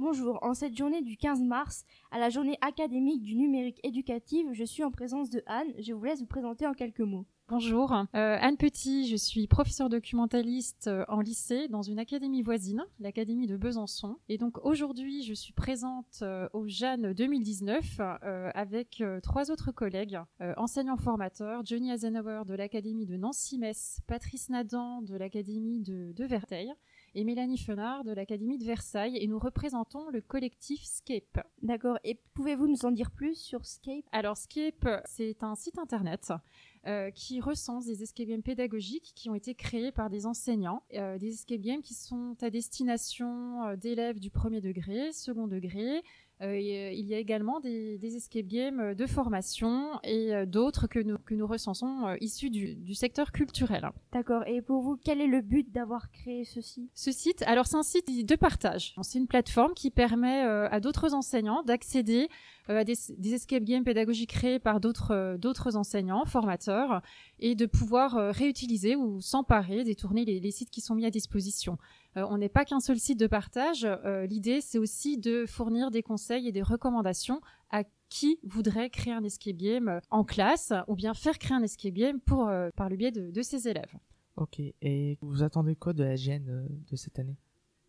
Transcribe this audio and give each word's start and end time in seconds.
Bonjour, 0.00 0.38
en 0.42 0.54
cette 0.54 0.78
journée 0.78 1.02
du 1.02 1.16
15 1.16 1.42
mars, 1.42 1.84
à 2.12 2.20
la 2.20 2.30
journée 2.30 2.56
académique 2.60 3.24
du 3.24 3.34
numérique 3.34 3.80
éducatif, 3.82 4.46
je 4.52 4.62
suis 4.62 4.84
en 4.84 4.92
présence 4.92 5.28
de 5.28 5.42
Anne. 5.46 5.74
Je 5.80 5.92
vous 5.92 6.04
laisse 6.04 6.20
vous 6.20 6.26
présenter 6.26 6.68
en 6.68 6.72
quelques 6.72 7.00
mots. 7.00 7.26
Bonjour, 7.50 7.94
euh, 7.94 8.04
Anne 8.14 8.58
Petit, 8.58 9.08
je 9.08 9.16
suis 9.16 9.46
professeure 9.46 9.88
documentaliste 9.88 10.88
euh, 10.88 11.06
en 11.08 11.20
lycée 11.20 11.66
dans 11.68 11.80
une 11.80 11.98
académie 11.98 12.42
voisine, 12.42 12.84
l'académie 13.00 13.46
de 13.46 13.56
Besançon. 13.56 14.18
Et 14.28 14.36
donc 14.36 14.62
aujourd'hui, 14.66 15.22
je 15.22 15.32
suis 15.32 15.54
présente 15.54 16.18
euh, 16.20 16.46
au 16.52 16.68
Jeanne 16.68 17.14
2019 17.14 18.00
avec 18.54 19.02
trois 19.22 19.50
autres 19.50 19.72
collègues, 19.72 20.18
enseignants 20.58 20.98
formateurs, 20.98 21.64
Johnny 21.64 21.90
Azenauer 21.90 22.42
de 22.44 22.54
l'académie 22.54 23.06
de 23.06 23.16
Nancy-Metz, 23.16 24.00
Patrice 24.06 24.50
Nadan 24.50 25.00
de 25.00 25.16
l'académie 25.16 25.80
de, 25.80 26.12
de 26.12 26.24
Verteil 26.26 26.74
et 27.14 27.24
Mélanie 27.24 27.58
Fenard 27.58 28.04
de 28.04 28.12
l'Académie 28.12 28.58
de 28.58 28.64
Versailles 28.64 29.16
et 29.16 29.26
nous 29.26 29.38
représentons 29.38 30.08
le 30.10 30.20
collectif 30.20 30.82
Scape. 30.84 31.40
D'accord, 31.62 31.98
et 32.04 32.20
pouvez-vous 32.34 32.68
nous 32.68 32.84
en 32.84 32.90
dire 32.90 33.10
plus 33.10 33.34
sur 33.34 33.64
Scape? 33.64 34.04
Alors 34.12 34.36
Scape, 34.36 35.02
c'est 35.06 35.42
un 35.42 35.54
site 35.54 35.78
internet 35.78 36.32
euh, 36.86 37.10
qui 37.10 37.40
recense 37.40 37.86
des 37.86 38.02
escape 38.02 38.26
games 38.26 38.42
pédagogiques 38.42 39.12
qui 39.14 39.28
ont 39.28 39.34
été 39.34 39.54
créés 39.54 39.90
par 39.90 40.10
des 40.10 40.26
enseignants, 40.26 40.82
euh, 40.94 41.18
des 41.18 41.34
escape 41.34 41.60
games 41.60 41.82
qui 41.82 41.94
sont 41.94 42.36
à 42.40 42.50
destination 42.50 43.64
euh, 43.64 43.76
d'élèves 43.76 44.20
du 44.20 44.30
premier 44.30 44.60
degré, 44.60 45.12
second 45.12 45.48
degré, 45.48 46.02
il 46.40 47.06
y 47.06 47.14
a 47.14 47.18
également 47.18 47.60
des, 47.60 47.98
escape 48.16 48.46
games 48.46 48.94
de 48.94 49.06
formation 49.06 49.98
et 50.04 50.34
euh, 50.34 50.46
d'autres 50.46 50.86
que 50.86 50.98
nous, 50.98 51.18
que 51.18 51.34
nous 51.34 51.46
recensons 51.46 52.16
issus 52.20 52.50
du, 52.50 52.94
secteur 52.94 53.32
culturel. 53.32 53.88
D'accord. 54.12 54.42
Et 54.46 54.62
pour 54.62 54.82
vous, 54.82 54.96
quel 54.96 55.20
est 55.20 55.26
le 55.26 55.40
but 55.40 55.70
d'avoir 55.72 56.10
créé 56.10 56.44
ceci? 56.44 56.88
Ce 56.94 57.12
site, 57.12 57.42
alors 57.42 57.66
c'est 57.66 57.76
un 57.76 57.82
site 57.82 58.26
de 58.26 58.36
partage. 58.36 58.94
C'est 59.02 59.18
une 59.18 59.26
plateforme 59.26 59.74
qui 59.74 59.90
permet 59.90 60.42
à 60.42 60.80
d'autres 60.80 61.14
enseignants 61.14 61.62
d'accéder 61.62 62.28
à 62.68 62.84
des, 62.84 62.94
escape 63.32 63.64
games 63.64 63.84
pédagogiques 63.84 64.30
créés 64.30 64.58
par 64.58 64.78
d'autres 64.80 65.36
d'autres 65.38 65.76
enseignants, 65.76 66.24
formateurs, 66.26 67.02
et 67.38 67.54
de 67.54 67.66
pouvoir 67.66 68.34
réutiliser 68.34 68.96
ou 68.96 69.20
s'emparer, 69.20 69.84
détourner 69.84 70.24
les, 70.24 70.40
les 70.40 70.50
sites 70.50 70.70
qui 70.70 70.80
sont 70.80 70.94
mis 70.94 71.06
à 71.06 71.10
disposition. 71.10 71.78
Euh, 72.18 72.26
on 72.30 72.38
n'est 72.38 72.48
pas 72.48 72.64
qu'un 72.64 72.80
seul 72.80 72.98
site 72.98 73.18
de 73.18 73.26
partage. 73.26 73.84
Euh, 73.84 74.26
l'idée, 74.26 74.60
c'est 74.60 74.78
aussi 74.78 75.18
de 75.18 75.46
fournir 75.46 75.90
des 75.90 76.02
conseils 76.02 76.27
et 76.30 76.52
des 76.52 76.62
recommandations 76.62 77.40
à 77.70 77.84
qui 78.08 78.38
voudrait 78.42 78.90
créer 78.90 79.12
un 79.12 79.24
escape 79.24 79.56
game 79.56 80.00
en 80.10 80.24
classe 80.24 80.72
ou 80.86 80.94
bien 80.94 81.14
faire 81.14 81.38
créer 81.38 81.56
un 81.56 81.62
escape 81.62 81.94
game 81.94 82.20
pour, 82.20 82.48
euh, 82.48 82.70
par 82.76 82.88
le 82.88 82.96
biais 82.96 83.12
de, 83.12 83.42
ses 83.42 83.68
élèves. 83.68 83.92
Ok, 84.36 84.60
et 84.60 85.18
vous 85.20 85.42
attendez 85.42 85.74
quoi 85.74 85.92
de 85.92 86.04
la 86.04 86.14
GN 86.14 86.66
de 86.90 86.96
cette 86.96 87.18
année? 87.18 87.36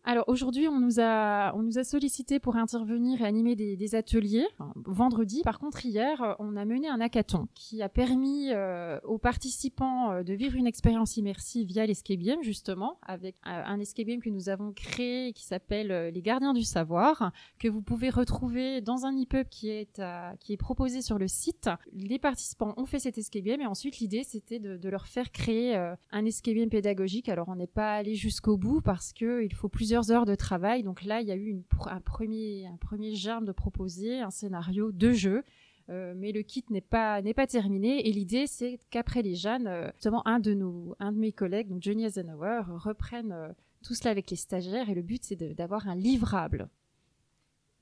Alors 0.02 0.24
aujourd'hui, 0.28 0.66
on 0.66 0.80
nous 0.80 0.98
a 0.98 1.52
on 1.54 1.62
nous 1.62 1.78
a 1.78 1.84
sollicité 1.84 2.40
pour 2.40 2.56
intervenir 2.56 3.20
et 3.20 3.26
animer 3.26 3.54
des, 3.54 3.94
ateliers. 3.94 4.46
vendredi, 4.86 5.42
par 5.44 5.58
contre, 5.58 5.84
hier, 5.84 6.36
on 6.38 6.56
a 6.56 6.64
mené 6.64 6.88
un 6.88 7.00
hackathon 7.00 7.48
qui 7.54 7.82
a 7.82 7.88
permis 7.88 8.50
euh, 8.50 8.98
aux 9.04 9.18
participants 9.18 10.12
euh, 10.12 10.22
de 10.22 10.32
vivre 10.32 10.56
une 10.56 10.66
expérience 10.66 11.16
immersive 11.16 11.66
via 11.66 11.86
l'escape 11.86 12.20
game 12.20 12.42
justement, 12.42 12.98
avec 13.02 13.36
un 13.42 13.78
escape 13.80 14.06
game 14.06 14.20
que 14.20 14.30
nous 14.30 14.48
avons 14.48 14.72
créé 14.72 15.32
qui 15.32 15.44
s'appelle 15.44 15.90
euh, 15.90 16.10
les 16.10 16.22
Gardiens 16.22 16.54
du 16.54 16.62
Savoir, 16.62 17.32
que 17.58 17.68
vous 17.68 17.82
pouvez 17.82 18.10
retrouver 18.10 18.80
dans 18.80 19.04
un 19.04 19.12
e-pub 19.12 19.48
qui 19.48 19.68
est 19.68 20.00
qui 20.40 20.52
est 20.52 20.56
proposé 20.56 21.02
sur 21.02 21.18
le 21.18 21.28
site. 21.28 21.68
Les 21.92 22.18
participants 22.18 22.74
ont 22.76 22.86
fait 22.86 23.00
cet 23.00 23.18
escape 23.18 23.42
game 23.42 23.60
et 23.60 23.66
ensuite 23.66 23.98
l'idée 23.98 24.22
c'était 24.24 24.60
de, 24.60 24.76
de, 24.76 24.88
leur 24.88 25.06
faire 25.06 25.30
créer 25.30 25.76
un 25.76 26.24
escape 26.24 26.54
game 26.54 26.70
pédagogique. 26.70 27.28
Alors 27.28 27.48
on 27.48 27.56
n'est 27.56 27.66
pas 27.66 27.94
allé 27.94 28.14
jusqu'au 28.14 28.56
bout 28.56 28.80
parce 28.80 29.12
que 29.12 29.42
il 29.42 29.54
faut 29.54 29.68
plus 29.68 29.89
heures 29.92 30.26
de 30.26 30.34
travail. 30.34 30.82
Donc 30.82 31.04
là, 31.04 31.20
il 31.20 31.28
y 31.28 31.32
a 31.32 31.36
eu 31.36 31.62
un, 31.86 32.00
premier, 32.00 32.66
un 32.66 32.76
premier 32.76 33.14
germe 33.14 33.44
de 33.44 33.52
proposer 33.52 34.20
un 34.20 34.30
scénario 34.30 34.92
de 34.92 35.12
jeu. 35.12 35.44
Euh, 35.90 36.14
mais 36.16 36.30
le 36.30 36.42
kit 36.42 36.64
n'est 36.70 36.80
pas 36.80 37.20
n'est 37.20 37.34
pas 37.34 37.48
terminé 37.48 38.06
et 38.08 38.12
l'idée 38.12 38.46
c'est 38.46 38.78
qu'après 38.90 39.22
les 39.22 39.34
jeunes, 39.34 39.66
euh, 39.66 39.90
justement 39.94 40.24
un 40.26 40.38
de 40.38 40.54
nos 40.54 40.94
un 41.00 41.10
de 41.10 41.18
mes 41.18 41.32
collègues, 41.32 41.68
donc 41.68 41.82
Johnny 41.82 42.04
Eisenhower, 42.04 42.62
reprenne 42.68 43.32
euh, 43.32 43.48
tout 43.82 43.94
cela 43.94 44.12
avec 44.12 44.30
les 44.30 44.36
stagiaires 44.36 44.88
et 44.88 44.94
le 44.94 45.02
but 45.02 45.24
c'est 45.24 45.34
d'avoir 45.34 45.88
un 45.88 45.96
livrable. 45.96 46.68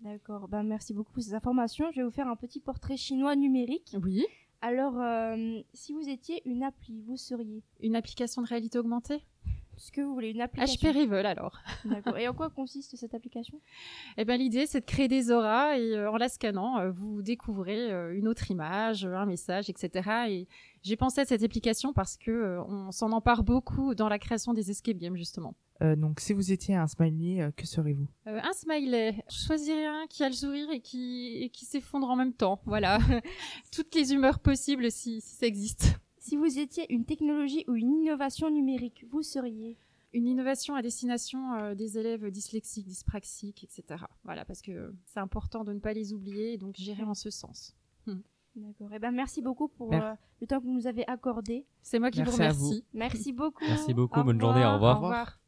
D'accord, 0.00 0.48
ben 0.48 0.62
merci 0.62 0.94
beaucoup 0.94 1.12
pour 1.12 1.22
ces 1.22 1.34
informations. 1.34 1.90
Je 1.92 1.96
vais 1.96 2.04
vous 2.04 2.10
faire 2.10 2.28
un 2.28 2.36
petit 2.36 2.60
portrait 2.60 2.96
chinois 2.96 3.36
numérique. 3.36 3.94
Oui. 4.02 4.24
Alors, 4.60 4.94
si 5.72 5.92
vous 5.92 6.08
étiez 6.08 6.42
une 6.44 6.64
appli, 6.64 7.00
vous 7.02 7.16
seriez? 7.16 7.62
Une 7.80 7.94
application 7.94 8.42
de 8.42 8.48
réalité 8.48 8.78
augmentée? 8.78 9.22
Ce 9.78 9.92
que 9.92 10.00
vous 10.00 10.12
voulez, 10.12 10.30
une 10.30 10.40
application. 10.40 10.90
HP 10.90 10.92
Rival 10.92 11.26
alors. 11.26 11.58
D'accord. 11.84 12.18
Et 12.18 12.28
en 12.28 12.34
quoi 12.34 12.50
consiste 12.50 12.96
cette 12.96 13.14
application? 13.14 13.60
Eh 14.16 14.24
ben 14.24 14.38
l'idée 14.38 14.66
c'est 14.66 14.80
de 14.80 14.84
créer 14.84 15.08
des 15.08 15.30
auras 15.30 15.78
et 15.78 15.94
euh, 15.94 16.10
en 16.10 16.16
la 16.16 16.28
scannant, 16.28 16.78
euh, 16.78 16.90
vous 16.90 17.22
découvrez 17.22 17.90
euh, 17.90 18.16
une 18.16 18.28
autre 18.28 18.50
image, 18.50 19.04
un 19.04 19.26
message, 19.26 19.70
etc. 19.70 20.10
Et 20.28 20.48
j'ai 20.82 20.96
pensé 20.96 21.20
à 21.20 21.24
cette 21.24 21.42
application 21.42 21.92
parce 21.92 22.16
que 22.16 22.58
on 22.68 22.90
s'en 22.90 23.12
empare 23.12 23.44
beaucoup 23.44 23.94
dans 23.94 24.08
la 24.08 24.18
création 24.18 24.52
des 24.52 24.70
escape 24.70 24.98
games 24.98 25.16
justement. 25.16 25.54
donc 25.80 26.20
si 26.20 26.32
vous 26.32 26.52
étiez 26.52 26.74
un 26.74 26.86
smiley, 26.86 27.50
que 27.56 27.66
serez-vous 27.66 28.08
Un 28.26 28.52
smiley. 28.52 29.24
Je 29.30 29.46
choisirais 29.46 29.86
un 29.86 30.06
qui 30.08 30.24
a 30.24 30.28
le 30.28 30.34
sourire 30.34 30.70
et 30.70 30.80
qui, 30.80 31.42
et 31.42 31.50
qui 31.50 31.64
s'effondre 31.64 32.08
en 32.10 32.16
même 32.16 32.32
temps. 32.32 32.60
Voilà. 32.66 32.98
Toutes 33.72 33.94
les 33.94 34.12
humeurs 34.12 34.38
possibles 34.38 34.90
si, 34.90 35.20
si 35.20 35.36
ça 35.36 35.46
existe. 35.46 35.98
Si 36.28 36.36
vous 36.36 36.58
étiez 36.58 36.92
une 36.92 37.06
technologie 37.06 37.64
ou 37.68 37.74
une 37.74 37.90
innovation 37.90 38.50
numérique, 38.50 39.06
vous 39.10 39.22
seriez 39.22 39.78
une 40.12 40.26
innovation 40.26 40.74
à 40.74 40.82
destination 40.82 41.54
euh, 41.54 41.74
des 41.74 41.96
élèves 41.96 42.30
dyslexiques, 42.30 42.86
dyspraxiques, 42.86 43.64
etc. 43.64 44.04
Voilà, 44.24 44.44
parce 44.44 44.60
que 44.60 44.94
c'est 45.06 45.20
important 45.20 45.64
de 45.64 45.72
ne 45.72 45.78
pas 45.78 45.94
les 45.94 46.12
oublier, 46.12 46.58
donc 46.58 46.76
gérer 46.76 47.02
en 47.02 47.14
ce 47.14 47.30
sens. 47.30 47.74
Hmm. 48.06 48.20
D'accord. 48.56 48.90
Eh 48.92 48.98
ben, 48.98 49.10
merci 49.10 49.40
beaucoup 49.40 49.68
pour 49.68 49.90
euh, 49.94 50.12
le 50.42 50.46
temps 50.46 50.58
que 50.58 50.64
vous 50.64 50.74
nous 50.74 50.86
avez 50.86 51.08
accordé. 51.08 51.64
C'est 51.80 51.98
moi 51.98 52.10
qui 52.10 52.22
vous 52.22 52.30
remercie. 52.30 52.84
Merci 52.92 53.32
beaucoup. 53.42 53.64
Merci 53.64 53.94
beaucoup. 53.94 54.22
bonne 54.22 54.38
journée. 54.38 54.66
Au 54.66 54.74
revoir. 54.74 54.98
Au 54.98 55.04
revoir. 55.04 55.40